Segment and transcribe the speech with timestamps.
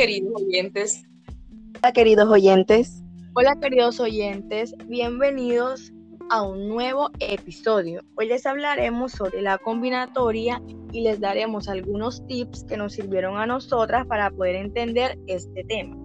[0.00, 1.04] queridos oyentes.
[1.82, 3.02] Hola, queridos oyentes.
[3.34, 4.74] Hola, queridos oyentes.
[4.86, 5.92] Bienvenidos
[6.30, 8.00] a un nuevo episodio.
[8.16, 13.44] Hoy les hablaremos sobre la combinatoria y les daremos algunos tips que nos sirvieron a
[13.44, 15.98] nosotras para poder entender este tema.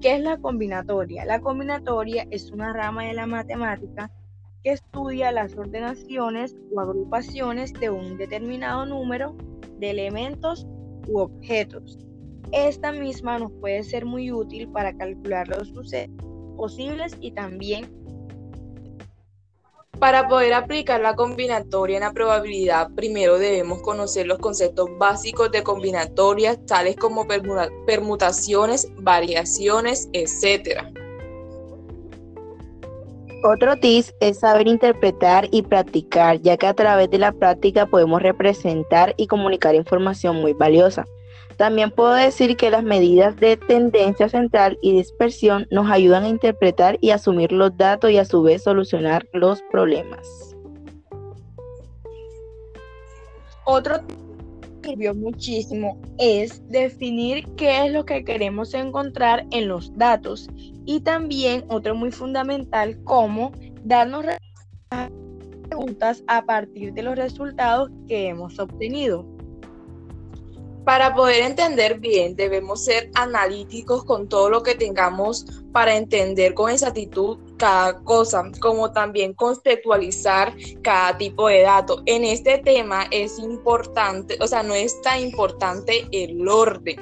[0.00, 1.24] ¿Qué es la combinatoria?
[1.24, 4.12] La combinatoria es una rama de la matemática
[4.62, 9.34] que estudia las ordenaciones o agrupaciones de un determinado número
[9.80, 10.68] de elementos
[11.08, 12.09] u objetos.
[12.52, 16.10] Esta misma nos puede ser muy útil para calcular los sucesos
[16.56, 18.00] posibles y también
[20.00, 25.62] para poder aplicar la combinatoria en la probabilidad, primero debemos conocer los conceptos básicos de
[25.62, 27.26] combinatorias, tales como
[27.86, 30.84] permutaciones, variaciones, etc.
[33.44, 38.22] Otro tip es saber interpretar y practicar, ya que a través de la práctica podemos
[38.22, 41.04] representar y comunicar información muy valiosa.
[41.56, 46.96] También puedo decir que las medidas de tendencia central y dispersión nos ayudan a interpretar
[47.02, 50.56] y asumir los datos y a su vez solucionar los problemas.
[53.64, 54.00] Otro
[54.82, 60.48] que sirvió muchísimo es definir qué es lo que queremos encontrar en los datos
[60.86, 63.52] y también otro muy fundamental como
[63.84, 64.24] darnos
[65.68, 69.26] preguntas a partir de los resultados que hemos obtenido.
[70.84, 76.70] Para poder entender bien, debemos ser analíticos con todo lo que tengamos para entender con
[76.70, 82.02] exactitud cada cosa, como también conceptualizar cada tipo de dato.
[82.06, 86.98] En este tema es importante, o sea, no es tan importante el orden.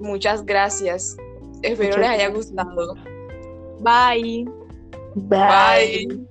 [0.00, 1.16] Muchas gracias.
[1.62, 2.94] Espero les haya gustado.
[3.80, 4.48] Bye.
[5.14, 6.29] Bye.